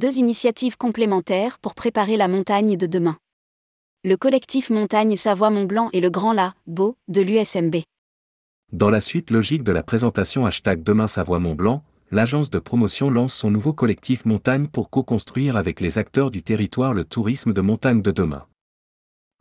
[0.00, 3.18] Deux initiatives complémentaires pour préparer la montagne de demain.
[4.02, 7.82] Le collectif Montagne Savoie-Mont-Blanc et le Grand La, Beau, de l'USMB.
[8.72, 13.50] Dans la suite logique de la présentation hashtag Demain Savoie-Mont-Blanc, l'agence de promotion lance son
[13.50, 18.10] nouveau collectif Montagne pour co-construire avec les acteurs du territoire le tourisme de montagne de
[18.10, 18.46] demain.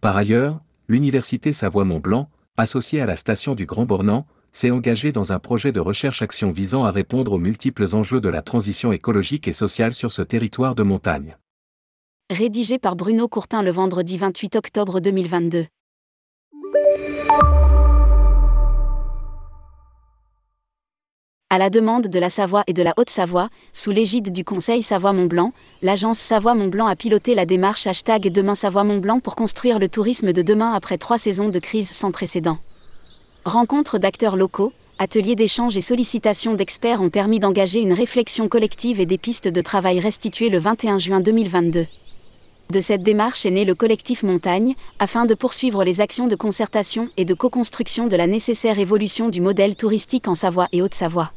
[0.02, 5.40] Par ailleurs, l'Université Savoie-Mont-Blanc, associée à la station du Grand Bornand, s'est engagée dans un
[5.40, 9.94] projet de recherche-action visant à répondre aux multiples enjeux de la transition écologique et sociale
[9.94, 11.38] sur ce territoire de montagne.
[12.30, 15.66] Rédigé par Bruno Courtin le vendredi 28 octobre 2022.
[21.52, 25.52] À la demande de la Savoie et de la Haute-Savoie, sous l'égide du Conseil Savoie-Mont-Blanc,
[25.82, 30.74] l'agence Savoie-Mont-Blanc a piloté la démarche hashtag Demain Savoie-Mont-Blanc pour construire le tourisme de demain
[30.74, 32.60] après trois saisons de crise sans précédent.
[33.46, 39.06] Rencontres d'acteurs locaux, ateliers d'échange et sollicitations d'experts ont permis d'engager une réflexion collective et
[39.06, 41.88] des pistes de travail restituées le 21 juin 2022.
[42.72, 47.10] De cette démarche est né le collectif Montagne, afin de poursuivre les actions de concertation
[47.16, 51.32] et de co-construction de la nécessaire évolution du modèle touristique en Savoie et Haute-Savoie.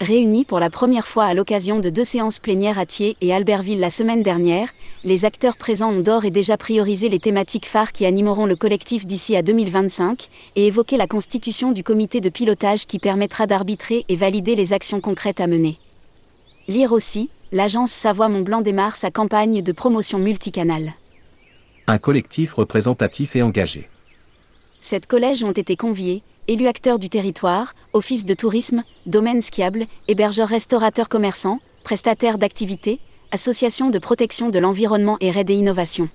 [0.00, 3.80] Réunis pour la première fois à l'occasion de deux séances plénières à Thiers et Albertville
[3.80, 4.68] la semaine dernière,
[5.02, 9.06] les acteurs présents ont d'ores et déjà priorisé les thématiques phares qui animeront le collectif
[9.06, 14.14] d'ici à 2025 et évoqué la constitution du comité de pilotage qui permettra d'arbitrer et
[14.14, 15.78] valider les actions concrètes à mener.
[16.68, 20.92] Lire aussi, l'agence Savoie-Mont-Blanc démarre sa campagne de promotion multicanale.
[21.88, 23.88] Un collectif représentatif et engagé.
[24.80, 30.48] Sept collèges ont été conviés, élus acteurs du territoire, office de tourisme, domaines skiables, hébergeurs
[30.48, 33.00] restaurateurs commerçants, prestataires d'activités,
[33.32, 36.08] associations de protection de l'environnement et RAID et innovation.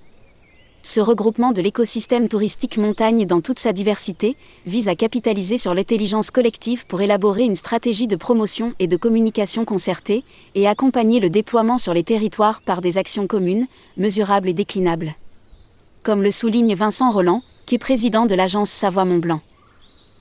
[0.82, 6.32] Ce regroupement de l'écosystème touristique montagne dans toute sa diversité vise à capitaliser sur l'intelligence
[6.32, 10.24] collective pour élaborer une stratégie de promotion et de communication concertée
[10.56, 13.66] et accompagner le déploiement sur les territoires par des actions communes,
[13.96, 15.14] mesurables et déclinables.
[16.02, 19.40] Comme le souligne Vincent Roland, qui est président de l'agence Savoie-Mont-Blanc.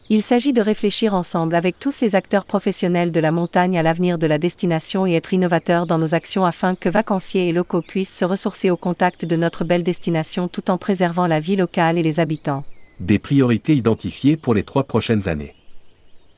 [0.10, 4.18] Il s'agit de réfléchir ensemble avec tous les acteurs professionnels de la montagne à l'avenir
[4.18, 8.16] de la destination et être innovateurs dans nos actions afin que vacanciers et locaux puissent
[8.16, 12.04] se ressourcer au contact de notre belle destination tout en préservant la vie locale et
[12.04, 12.66] les habitants.
[13.00, 15.54] Des priorités identifiées pour les trois prochaines années.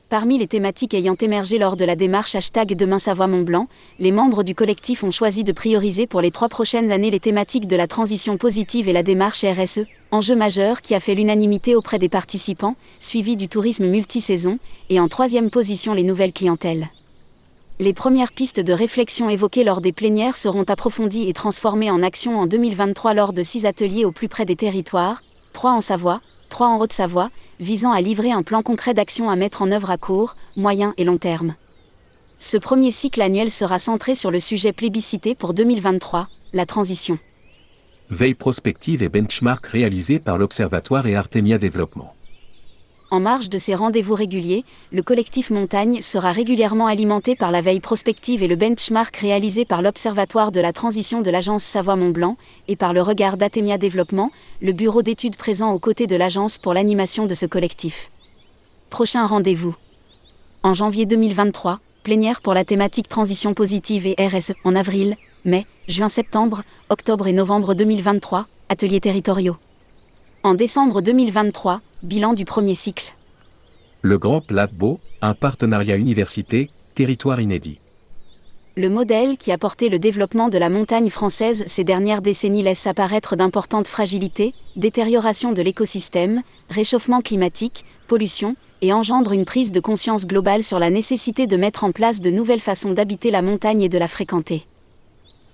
[0.08, 3.66] Parmi les thématiques ayant émergé lors de la démarche hashtag Demain Savoie Mont Blanc,
[3.98, 7.66] les membres du collectif ont choisi de prioriser pour les trois prochaines années les thématiques
[7.66, 9.80] de la transition positive et la démarche RSE,
[10.12, 15.08] enjeu majeur qui a fait l'unanimité auprès des participants, suivi du tourisme multisaison, et en
[15.08, 16.86] troisième position les nouvelles clientèles.
[17.80, 22.38] Les premières pistes de réflexion évoquées lors des plénières seront approfondies et transformées en action
[22.38, 26.68] en 2023 lors de six ateliers au plus près des territoires, trois en Savoie, trois
[26.68, 27.30] en Haute-Savoie,
[27.60, 31.04] visant à livrer un plan concret d'action à mettre en œuvre à court, moyen et
[31.04, 31.54] long terme.
[32.38, 37.18] Ce premier cycle annuel sera centré sur le sujet plébiscité pour 2023, la transition.
[38.10, 42.15] Veille prospective et benchmark réalisés par l'Observatoire et Artemia Développement.
[43.12, 47.78] En marge de ces rendez-vous réguliers, le collectif Montagne sera régulièrement alimenté par la veille
[47.78, 52.36] prospective et le benchmark réalisé par l'Observatoire de la transition de l'agence Savoie-Mont-Blanc
[52.66, 56.74] et par le regard d'Atemia Développement, le bureau d'études présent aux côtés de l'agence pour
[56.74, 58.10] l'animation de ce collectif.
[58.90, 59.76] Prochain rendez-vous.
[60.64, 66.08] En janvier 2023, plénière pour la thématique transition positive et RSE en avril, mai, juin,
[66.08, 69.56] septembre, octobre et novembre 2023, ateliers territoriaux.
[70.42, 73.12] En décembre 2023, bilan du premier cycle.
[74.02, 74.40] Le Grand
[74.72, 77.80] Beau, un partenariat université, territoire inédit.
[78.76, 82.86] Le modèle qui a porté le développement de la montagne française ces dernières décennies laisse
[82.86, 90.26] apparaître d'importantes fragilités, détérioration de l'écosystème, réchauffement climatique, pollution, et engendre une prise de conscience
[90.26, 93.88] globale sur la nécessité de mettre en place de nouvelles façons d'habiter la montagne et
[93.88, 94.64] de la fréquenter.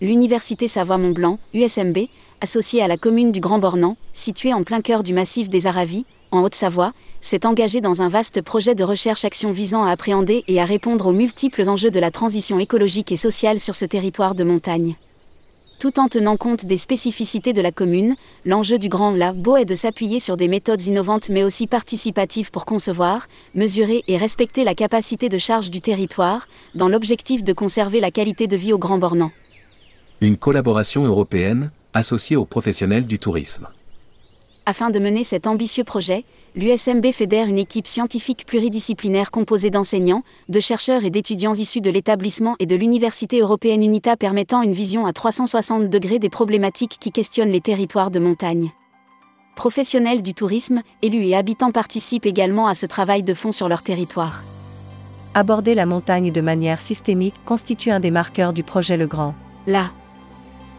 [0.01, 2.09] L'Université Savoie-Mont-Blanc, USMB,
[2.41, 6.05] associée à la commune du Grand Bornand, située en plein cœur du massif des Aravis,
[6.33, 10.65] en Haute-Savoie, s'est engagée dans un vaste projet de recherche-action visant à appréhender et à
[10.65, 14.97] répondre aux multiples enjeux de la transition écologique et sociale sur ce territoire de montagne.
[15.79, 18.15] Tout en tenant compte des spécificités de la commune,
[18.45, 22.65] l'enjeu du Grand Labo est de s'appuyer sur des méthodes innovantes mais aussi participatives pour
[22.65, 28.13] concevoir, mesurer et respecter la capacité de charge du territoire, dans l'objectif de conserver la
[28.13, 29.33] qualité de vie au Grand Bornand.
[30.21, 33.67] Une collaboration européenne, associé aux professionnels du tourisme.
[34.65, 36.25] Afin de mener cet ambitieux projet,
[36.55, 42.55] l'USMB fédère une équipe scientifique pluridisciplinaire composée d'enseignants, de chercheurs et d'étudiants issus de l'établissement
[42.61, 47.51] et de l'Université européenne UNITA permettant une vision à 360 degrés des problématiques qui questionnent
[47.51, 48.71] les territoires de montagne.
[49.57, 53.83] Professionnels du tourisme, élus et habitants participent également à ce travail de fond sur leur
[53.83, 54.45] territoire.
[55.35, 59.35] Aborder la montagne de manière systémique constitue un des marqueurs du projet Le Grand.
[59.67, 59.91] Là,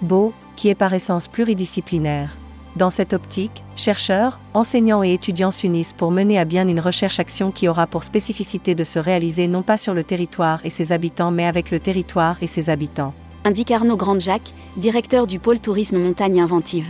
[0.01, 2.37] beau, qui est par essence pluridisciplinaire.
[2.75, 7.67] Dans cette optique, chercheurs, enseignants et étudiants s'unissent pour mener à bien une recherche-action qui
[7.67, 11.45] aura pour spécificité de se réaliser non pas sur le territoire et ses habitants mais
[11.45, 13.13] avec le territoire et ses habitants.
[13.45, 14.41] Indique Arnaud Grandjac,
[14.75, 16.89] directeur du pôle tourisme montagne inventive.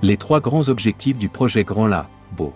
[0.00, 2.54] Les trois grands objectifs du projet Grand La, Beau.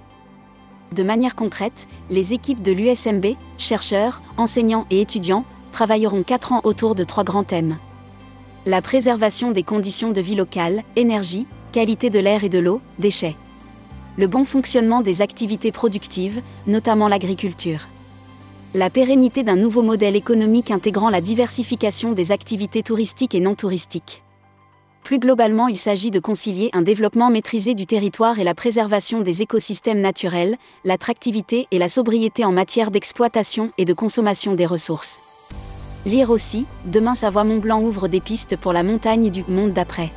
[0.93, 6.95] De manière concrète, les équipes de l'USMB, chercheurs, enseignants et étudiants, travailleront quatre ans autour
[6.95, 7.77] de trois grands thèmes.
[8.65, 13.35] La préservation des conditions de vie locales, énergie, qualité de l'air et de l'eau, déchets.
[14.19, 17.89] Le bon fonctionnement des activités productives, notamment l'agriculture.
[18.75, 24.23] La pérennité d'un nouveau modèle économique intégrant la diversification des activités touristiques et non touristiques.
[25.03, 29.43] Plus globalement, il s'agit de concilier un développement maîtrisé du territoire et la préservation des
[29.43, 35.21] écosystèmes naturels, l'attractivité et la sobriété en matière d'exploitation et de consommation des ressources.
[36.07, 40.13] Lire aussi, Demain Savoie Mont Blanc ouvre des pistes pour la montagne du monde d'après.